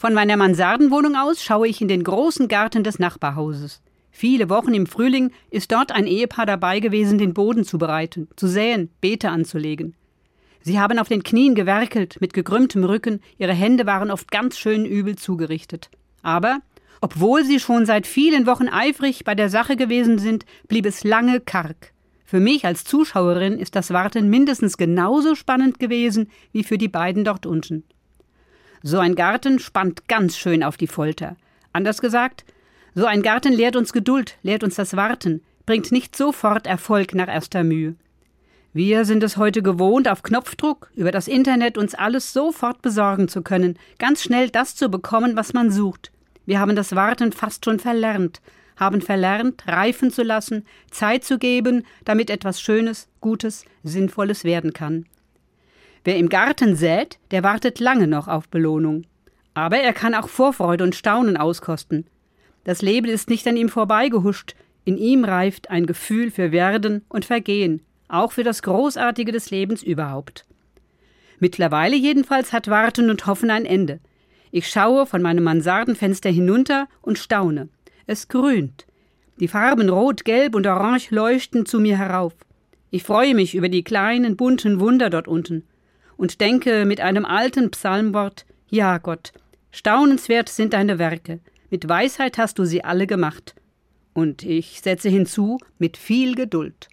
Von 0.00 0.14
meiner 0.14 0.38
Mansardenwohnung 0.38 1.14
aus 1.14 1.44
schaue 1.44 1.68
ich 1.68 1.82
in 1.82 1.88
den 1.88 2.02
großen 2.02 2.48
Garten 2.48 2.82
des 2.82 2.98
Nachbarhauses. 2.98 3.82
Viele 4.10 4.48
Wochen 4.48 4.72
im 4.72 4.86
Frühling 4.86 5.30
ist 5.50 5.72
dort 5.72 5.92
ein 5.92 6.06
Ehepaar 6.06 6.46
dabei 6.46 6.80
gewesen, 6.80 7.18
den 7.18 7.34
Boden 7.34 7.64
zu 7.64 7.76
bereiten, 7.76 8.26
zu 8.34 8.46
säen, 8.46 8.88
Beete 9.02 9.28
anzulegen. 9.28 9.94
Sie 10.62 10.80
haben 10.80 10.98
auf 10.98 11.08
den 11.08 11.22
Knien 11.22 11.54
gewerkelt, 11.54 12.16
mit 12.18 12.32
gekrümmtem 12.32 12.82
Rücken, 12.82 13.20
ihre 13.36 13.52
Hände 13.52 13.84
waren 13.84 14.10
oft 14.10 14.30
ganz 14.30 14.56
schön 14.56 14.86
übel 14.86 15.16
zugerichtet. 15.16 15.90
Aber, 16.22 16.60
obwohl 17.02 17.44
sie 17.44 17.60
schon 17.60 17.84
seit 17.84 18.06
vielen 18.06 18.46
Wochen 18.46 18.70
eifrig 18.70 19.24
bei 19.24 19.34
der 19.34 19.50
Sache 19.50 19.76
gewesen 19.76 20.18
sind, 20.18 20.46
blieb 20.66 20.86
es 20.86 21.04
lange 21.04 21.40
karg. 21.40 21.92
Für 22.24 22.40
mich 22.40 22.64
als 22.64 22.84
Zuschauerin 22.84 23.58
ist 23.58 23.76
das 23.76 23.90
Warten 23.90 24.30
mindestens 24.30 24.78
genauso 24.78 25.34
spannend 25.34 25.78
gewesen 25.78 26.30
wie 26.52 26.64
für 26.64 26.78
die 26.78 26.88
beiden 26.88 27.22
dort 27.22 27.44
unten. 27.44 27.84
So 28.82 28.98
ein 28.98 29.14
Garten 29.14 29.58
spannt 29.58 30.08
ganz 30.08 30.38
schön 30.38 30.62
auf 30.62 30.78
die 30.78 30.86
Folter. 30.86 31.36
Anders 31.72 32.00
gesagt, 32.00 32.44
so 32.94 33.04
ein 33.04 33.22
Garten 33.22 33.52
lehrt 33.52 33.76
uns 33.76 33.92
Geduld, 33.92 34.36
lehrt 34.42 34.64
uns 34.64 34.74
das 34.76 34.96
Warten, 34.96 35.42
bringt 35.66 35.92
nicht 35.92 36.16
sofort 36.16 36.66
Erfolg 36.66 37.14
nach 37.14 37.28
erster 37.28 37.62
Mühe. 37.62 37.94
Wir 38.72 39.04
sind 39.04 39.22
es 39.22 39.36
heute 39.36 39.62
gewohnt, 39.62 40.08
auf 40.08 40.22
Knopfdruck 40.22 40.90
über 40.94 41.12
das 41.12 41.28
Internet 41.28 41.76
uns 41.76 41.94
alles 41.94 42.32
sofort 42.32 42.80
besorgen 42.82 43.28
zu 43.28 43.42
können, 43.42 43.78
ganz 43.98 44.22
schnell 44.22 44.48
das 44.48 44.76
zu 44.76 44.88
bekommen, 44.88 45.36
was 45.36 45.52
man 45.52 45.70
sucht. 45.70 46.10
Wir 46.46 46.58
haben 46.58 46.74
das 46.74 46.96
Warten 46.96 47.32
fast 47.32 47.64
schon 47.64 47.80
verlernt, 47.80 48.40
haben 48.76 49.02
verlernt, 49.02 49.62
reifen 49.66 50.10
zu 50.10 50.22
lassen, 50.22 50.64
Zeit 50.90 51.24
zu 51.24 51.38
geben, 51.38 51.84
damit 52.04 52.30
etwas 52.30 52.60
Schönes, 52.60 53.08
Gutes, 53.20 53.64
Sinnvolles 53.82 54.44
werden 54.44 54.72
kann. 54.72 55.04
Wer 56.02 56.16
im 56.16 56.30
Garten 56.30 56.76
sät, 56.76 57.18
der 57.30 57.42
wartet 57.42 57.78
lange 57.78 58.06
noch 58.06 58.26
auf 58.26 58.48
Belohnung. 58.48 59.04
Aber 59.52 59.78
er 59.78 59.92
kann 59.92 60.14
auch 60.14 60.28
Vorfreude 60.28 60.84
und 60.84 60.94
Staunen 60.94 61.36
auskosten. 61.36 62.06
Das 62.64 62.80
Leben 62.80 63.08
ist 63.08 63.28
nicht 63.28 63.46
an 63.46 63.56
ihm 63.56 63.68
vorbeigehuscht, 63.68 64.54
in 64.84 64.96
ihm 64.96 65.24
reift 65.24 65.70
ein 65.70 65.84
Gefühl 65.84 66.30
für 66.30 66.52
Werden 66.52 67.04
und 67.08 67.26
Vergehen, 67.26 67.82
auch 68.08 68.32
für 68.32 68.44
das 68.44 68.62
Großartige 68.62 69.30
des 69.30 69.50
Lebens 69.50 69.82
überhaupt. 69.82 70.46
Mittlerweile 71.38 71.96
jedenfalls 71.96 72.52
hat 72.52 72.68
Warten 72.68 73.10
und 73.10 73.26
Hoffen 73.26 73.50
ein 73.50 73.66
Ende. 73.66 74.00
Ich 74.50 74.68
schaue 74.68 75.04
von 75.06 75.20
meinem 75.20 75.44
Mansardenfenster 75.44 76.30
hinunter 76.30 76.88
und 77.02 77.18
staune. 77.18 77.68
Es 78.06 78.28
grünt. 78.28 78.86
Die 79.38 79.48
Farben 79.48 79.88
Rot, 79.90 80.24
Gelb 80.24 80.54
und 80.54 80.66
Orange 80.66 81.10
leuchten 81.10 81.66
zu 81.66 81.78
mir 81.78 81.98
herauf. 81.98 82.34
Ich 82.90 83.02
freue 83.02 83.34
mich 83.34 83.54
über 83.54 83.68
die 83.68 83.84
kleinen, 83.84 84.36
bunten 84.36 84.80
Wunder 84.80 85.10
dort 85.10 85.28
unten 85.28 85.64
und 86.20 86.42
denke 86.42 86.84
mit 86.84 87.00
einem 87.00 87.24
alten 87.24 87.70
Psalmwort 87.70 88.44
Ja, 88.68 88.98
Gott, 88.98 89.32
staunenswert 89.70 90.50
sind 90.50 90.74
deine 90.74 90.98
Werke, 90.98 91.40
mit 91.70 91.88
Weisheit 91.88 92.36
hast 92.36 92.58
du 92.58 92.66
sie 92.66 92.84
alle 92.84 93.06
gemacht. 93.06 93.54
Und 94.12 94.42
ich 94.42 94.82
setze 94.82 95.08
hinzu 95.08 95.58
mit 95.78 95.96
viel 95.96 96.34
Geduld. 96.34 96.90